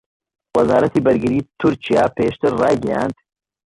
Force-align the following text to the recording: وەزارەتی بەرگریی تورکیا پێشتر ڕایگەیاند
وەزارەتی 0.57 1.03
بەرگریی 1.05 1.47
تورکیا 1.59 2.03
پێشتر 2.17 2.51
ڕایگەیاند 2.61 3.15